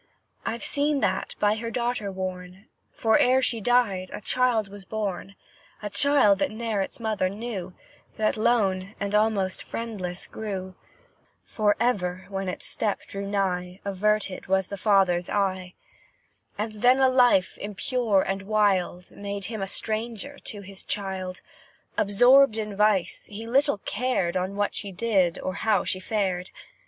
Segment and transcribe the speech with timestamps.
[0.47, 5.35] I've seen that by her daughter worn: For, ere she died, a child was born;
[5.83, 7.75] A child that ne'er its mother knew,
[8.17, 10.73] That lone, and almost friendless grew;
[11.45, 15.75] For, ever, when its step drew nigh, Averted was the father's eye;
[16.57, 21.41] And then, a life impure and wild Made him a stranger to his child:
[21.95, 26.49] Absorbed in vice, he little cared On what she did, or how she fared.